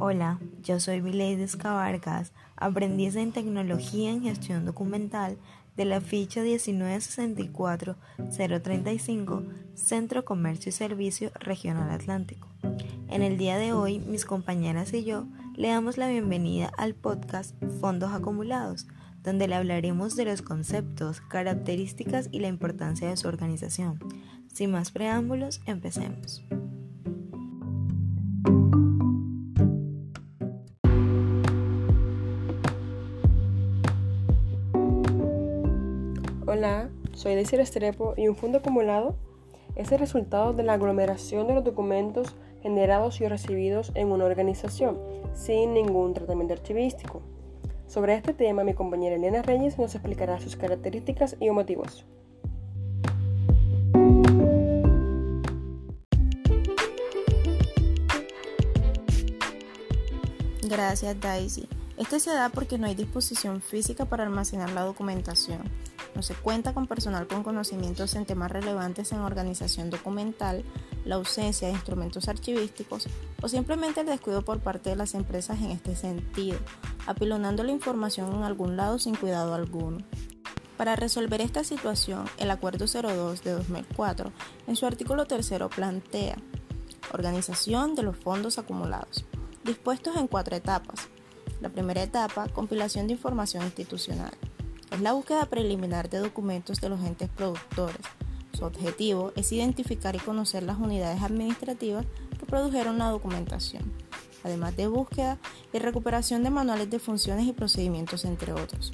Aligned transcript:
Hola, 0.00 0.38
yo 0.62 0.78
soy 0.78 1.00
Vileides 1.00 1.56
Cabarcas, 1.56 2.30
aprendiz 2.54 3.16
en 3.16 3.32
Tecnología 3.32 4.12
en 4.12 4.22
Gestión 4.22 4.64
Documental 4.64 5.36
de 5.76 5.86
la 5.86 6.00
ficha 6.00 6.44
1964035, 6.44 9.42
Centro 9.74 10.24
Comercio 10.24 10.70
y 10.70 10.72
Servicio 10.72 11.32
Regional 11.40 11.90
Atlántico. 11.90 12.46
En 13.08 13.22
el 13.22 13.38
día 13.38 13.58
de 13.58 13.72
hoy, 13.72 13.98
mis 13.98 14.24
compañeras 14.24 14.94
y 14.94 15.02
yo 15.02 15.26
le 15.56 15.66
damos 15.66 15.98
la 15.98 16.06
bienvenida 16.06 16.70
al 16.78 16.94
podcast 16.94 17.56
Fondos 17.80 18.12
Acumulados, 18.12 18.86
donde 19.24 19.48
le 19.48 19.56
hablaremos 19.56 20.14
de 20.14 20.26
los 20.26 20.42
conceptos, 20.42 21.20
características 21.22 22.28
y 22.30 22.38
la 22.38 22.46
importancia 22.46 23.08
de 23.08 23.16
su 23.16 23.26
organización. 23.26 23.98
Sin 24.52 24.70
más 24.70 24.92
preámbulos, 24.92 25.60
empecemos. 25.66 26.44
Hola, 36.50 36.88
soy 37.12 37.34
Daisy 37.34 37.56
Restrepo 37.56 38.14
y 38.16 38.26
un 38.26 38.34
fondo 38.34 38.56
acumulado 38.56 39.16
es 39.76 39.92
el 39.92 39.98
resultado 39.98 40.54
de 40.54 40.62
la 40.62 40.72
aglomeración 40.72 41.46
de 41.46 41.52
los 41.52 41.62
documentos 41.62 42.34
generados 42.62 43.20
y 43.20 43.28
recibidos 43.28 43.92
en 43.94 44.10
una 44.10 44.24
organización 44.24 44.98
sin 45.34 45.74
ningún 45.74 46.14
tratamiento 46.14 46.54
archivístico. 46.54 47.20
Sobre 47.86 48.14
este 48.14 48.32
tema, 48.32 48.64
mi 48.64 48.72
compañera 48.72 49.16
Elena 49.16 49.42
Reyes 49.42 49.78
nos 49.78 49.94
explicará 49.94 50.40
sus 50.40 50.56
características 50.56 51.36
y 51.38 51.50
motivos. 51.50 52.06
Gracias, 60.62 61.20
Daisy. 61.20 61.68
Esto 61.98 62.18
se 62.18 62.30
da 62.30 62.48
porque 62.48 62.78
no 62.78 62.86
hay 62.86 62.94
disposición 62.94 63.60
física 63.60 64.06
para 64.06 64.24
almacenar 64.24 64.72
la 64.72 64.84
documentación. 64.84 65.60
No 66.18 66.22
se 66.22 66.34
cuenta 66.34 66.74
con 66.74 66.88
personal 66.88 67.28
con 67.28 67.44
conocimientos 67.44 68.16
en 68.16 68.26
temas 68.26 68.50
relevantes 68.50 69.12
en 69.12 69.20
organización 69.20 69.88
documental, 69.88 70.64
la 71.04 71.14
ausencia 71.14 71.68
de 71.68 71.74
instrumentos 71.74 72.26
archivísticos 72.26 73.06
o 73.40 73.48
simplemente 73.48 74.00
el 74.00 74.08
descuido 74.08 74.42
por 74.42 74.58
parte 74.58 74.90
de 74.90 74.96
las 74.96 75.14
empresas 75.14 75.60
en 75.60 75.70
este 75.70 75.94
sentido, 75.94 76.58
apilonando 77.06 77.62
la 77.62 77.70
información 77.70 78.34
en 78.34 78.42
algún 78.42 78.76
lado 78.76 78.98
sin 78.98 79.14
cuidado 79.14 79.54
alguno. 79.54 79.98
Para 80.76 80.96
resolver 80.96 81.40
esta 81.40 81.62
situación, 81.62 82.24
el 82.38 82.50
Acuerdo 82.50 82.86
02 82.86 83.44
de 83.44 83.52
2004 83.52 84.32
en 84.66 84.74
su 84.74 84.86
artículo 84.86 85.26
tercero 85.26 85.70
plantea 85.70 86.36
organización 87.12 87.94
de 87.94 88.02
los 88.02 88.16
fondos 88.16 88.58
acumulados 88.58 89.24
dispuestos 89.62 90.16
en 90.16 90.26
cuatro 90.26 90.56
etapas. 90.56 91.08
La 91.60 91.68
primera 91.68 92.02
etapa, 92.02 92.48
compilación 92.48 93.06
de 93.06 93.12
información 93.12 93.62
institucional. 93.62 94.32
Es 94.90 95.00
la 95.00 95.12
búsqueda 95.12 95.46
preliminar 95.46 96.08
de 96.08 96.18
documentos 96.18 96.80
de 96.80 96.88
los 96.88 97.00
entes 97.00 97.28
productores. 97.28 98.00
Su 98.52 98.64
objetivo 98.64 99.32
es 99.36 99.52
identificar 99.52 100.16
y 100.16 100.18
conocer 100.18 100.62
las 100.62 100.78
unidades 100.78 101.22
administrativas 101.22 102.06
que 102.38 102.46
produjeron 102.46 102.98
la 102.98 103.10
documentación, 103.10 103.92
además 104.42 104.76
de 104.76 104.88
búsqueda 104.88 105.38
y 105.72 105.78
recuperación 105.78 106.42
de 106.42 106.50
manuales 106.50 106.90
de 106.90 106.98
funciones 106.98 107.46
y 107.46 107.52
procedimientos, 107.52 108.24
entre 108.24 108.52
otros. 108.52 108.92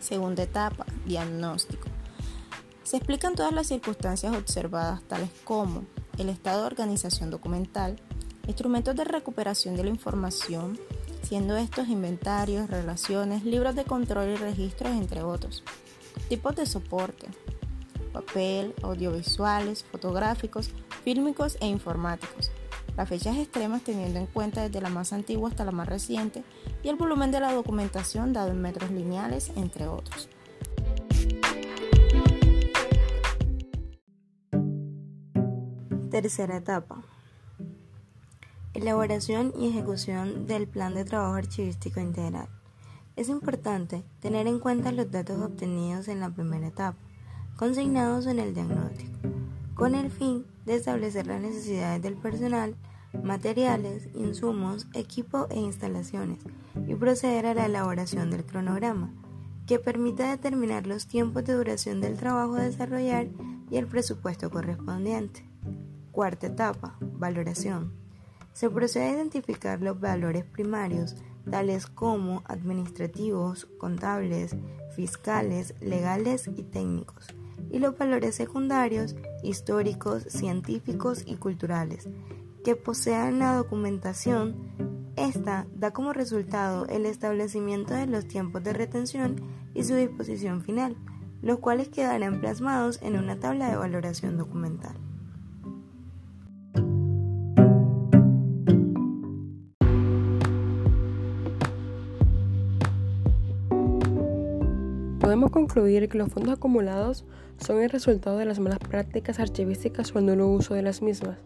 Segunda 0.00 0.42
etapa, 0.42 0.84
diagnóstico. 1.06 1.88
Se 2.82 2.96
explican 2.96 3.34
todas 3.34 3.52
las 3.52 3.68
circunstancias 3.68 4.34
observadas, 4.34 5.02
tales 5.02 5.30
como 5.44 5.84
el 6.18 6.28
estado 6.28 6.60
de 6.60 6.66
organización 6.66 7.30
documental, 7.30 7.96
instrumentos 8.46 8.96
de 8.96 9.04
recuperación 9.04 9.76
de 9.76 9.84
la 9.84 9.90
información, 9.90 10.78
siendo 11.28 11.58
estos 11.58 11.88
inventarios, 11.88 12.70
relaciones, 12.70 13.44
libros 13.44 13.74
de 13.74 13.84
control 13.84 14.30
y 14.30 14.36
registros, 14.36 14.92
entre 14.92 15.22
otros. 15.22 15.62
Tipos 16.30 16.56
de 16.56 16.64
soporte, 16.64 17.26
papel, 18.14 18.74
audiovisuales, 18.82 19.84
fotográficos, 19.84 20.70
fílmicos 21.04 21.58
e 21.60 21.66
informáticos. 21.66 22.50
Las 22.96 23.10
fechas 23.10 23.36
extremas 23.36 23.82
teniendo 23.82 24.18
en 24.18 24.26
cuenta 24.26 24.62
desde 24.62 24.80
la 24.80 24.88
más 24.88 25.12
antigua 25.12 25.50
hasta 25.50 25.66
la 25.66 25.70
más 25.70 25.86
reciente 25.86 26.44
y 26.82 26.88
el 26.88 26.96
volumen 26.96 27.30
de 27.30 27.40
la 27.40 27.52
documentación 27.52 28.32
dado 28.32 28.50
en 28.50 28.62
metros 28.62 28.90
lineales, 28.90 29.52
entre 29.54 29.86
otros. 29.86 30.30
Tercera 36.10 36.56
etapa. 36.56 37.04
Elaboración 38.74 39.54
y 39.58 39.68
ejecución 39.68 40.46
del 40.46 40.68
plan 40.68 40.94
de 40.94 41.04
trabajo 41.04 41.34
archivístico 41.34 42.00
integral. 42.00 42.48
Es 43.16 43.30
importante 43.30 44.04
tener 44.20 44.46
en 44.46 44.60
cuenta 44.60 44.92
los 44.92 45.10
datos 45.10 45.40
obtenidos 45.40 46.06
en 46.06 46.20
la 46.20 46.28
primera 46.30 46.66
etapa, 46.66 46.98
consignados 47.56 48.26
en 48.26 48.38
el 48.38 48.54
diagnóstico, 48.54 49.18
con 49.74 49.94
el 49.94 50.10
fin 50.10 50.44
de 50.66 50.74
establecer 50.74 51.26
las 51.26 51.40
necesidades 51.40 52.02
del 52.02 52.14
personal, 52.14 52.76
materiales, 53.24 54.10
insumos, 54.14 54.86
equipo 54.92 55.46
e 55.50 55.58
instalaciones, 55.58 56.38
y 56.86 56.94
proceder 56.94 57.46
a 57.46 57.54
la 57.54 57.66
elaboración 57.66 58.30
del 58.30 58.44
cronograma, 58.44 59.10
que 59.66 59.78
permita 59.78 60.30
determinar 60.30 60.86
los 60.86 61.06
tiempos 61.06 61.44
de 61.44 61.54
duración 61.54 62.02
del 62.02 62.18
trabajo 62.18 62.56
a 62.56 62.62
desarrollar 62.62 63.28
y 63.70 63.78
el 63.78 63.86
presupuesto 63.86 64.50
correspondiente. 64.50 65.42
Cuarta 66.12 66.48
etapa, 66.48 66.96
valoración 67.00 68.07
se 68.58 68.68
procede 68.68 69.04
a 69.04 69.12
identificar 69.12 69.80
los 69.80 70.00
valores 70.00 70.44
primarios, 70.44 71.14
tales 71.48 71.86
como 71.86 72.42
administrativos, 72.46 73.66
contables, 73.78 74.56
fiscales, 74.96 75.76
legales 75.80 76.50
y 76.56 76.64
técnicos, 76.64 77.28
y 77.70 77.78
los 77.78 77.96
valores 77.96 78.34
secundarios, 78.34 79.14
históricos, 79.44 80.24
científicos 80.24 81.22
y 81.24 81.36
culturales, 81.36 82.08
que 82.64 82.74
posean 82.74 83.38
la 83.38 83.54
documentación. 83.54 84.56
Esta 85.14 85.68
da 85.76 85.92
como 85.92 86.12
resultado 86.12 86.84
el 86.88 87.06
establecimiento 87.06 87.94
de 87.94 88.08
los 88.08 88.26
tiempos 88.26 88.64
de 88.64 88.72
retención 88.72 89.36
y 89.72 89.84
su 89.84 89.94
disposición 89.94 90.62
final, 90.62 90.96
los 91.42 91.60
cuales 91.60 91.90
quedarán 91.90 92.40
plasmados 92.40 93.00
en 93.02 93.16
una 93.16 93.38
tabla 93.38 93.70
de 93.70 93.76
valoración 93.76 94.36
documental. 94.36 94.96
Podemos 105.20 105.50
concluir 105.50 106.08
que 106.08 106.16
los 106.16 106.32
fondos 106.32 106.54
acumulados 106.54 107.24
son 107.58 107.82
el 107.82 107.90
resultado 107.90 108.38
de 108.38 108.44
las 108.44 108.60
malas 108.60 108.78
prácticas 108.78 109.40
archivísticas 109.40 110.14
o 110.14 110.20
el 110.20 110.26
nulo 110.26 110.48
uso 110.48 110.74
de 110.74 110.82
las 110.82 111.02
mismas. 111.02 111.38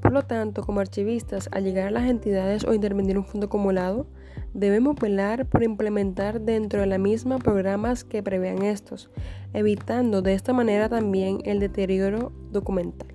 Por 0.00 0.12
lo 0.12 0.22
tanto, 0.22 0.62
como 0.62 0.80
archivistas, 0.80 1.48
al 1.50 1.64
llegar 1.64 1.88
a 1.88 1.90
las 1.90 2.08
entidades 2.08 2.64
o 2.64 2.72
intervenir 2.72 3.18
un 3.18 3.24
fondo 3.24 3.46
acumulado, 3.46 4.06
debemos 4.52 4.94
velar 4.96 5.46
por 5.46 5.62
implementar 5.64 6.40
dentro 6.40 6.80
de 6.80 6.86
la 6.86 6.98
misma 6.98 7.38
programas 7.38 8.04
que 8.04 8.22
prevean 8.22 8.62
estos, 8.62 9.10
evitando 9.52 10.22
de 10.22 10.34
esta 10.34 10.52
manera 10.52 10.88
también 10.88 11.38
el 11.44 11.58
deterioro 11.58 12.32
documental 12.52 13.08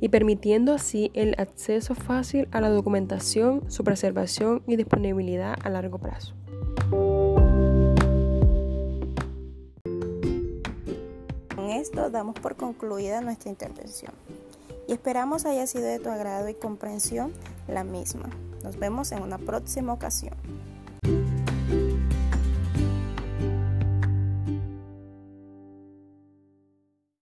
y 0.00 0.08
permitiendo 0.08 0.72
así 0.72 1.10
el 1.14 1.34
acceso 1.38 1.94
fácil 1.94 2.48
a 2.50 2.60
la 2.60 2.68
documentación, 2.68 3.62
su 3.70 3.84
preservación 3.84 4.62
y 4.66 4.76
disponibilidad 4.76 5.54
a 5.62 5.70
largo 5.70 5.98
plazo. 5.98 6.34
Esto 11.70 12.10
damos 12.10 12.34
por 12.38 12.56
concluida 12.56 13.20
nuestra 13.20 13.50
intervención 13.50 14.12
y 14.86 14.92
esperamos 14.92 15.46
haya 15.46 15.66
sido 15.66 15.84
de 15.84 15.98
tu 15.98 16.10
agrado 16.10 16.48
y 16.48 16.54
comprensión 16.54 17.32
la 17.68 17.84
misma. 17.84 18.30
Nos 18.62 18.78
vemos 18.78 19.12
en 19.12 19.22
una 19.22 19.38
próxima 19.38 19.92
ocasión. 19.92 20.34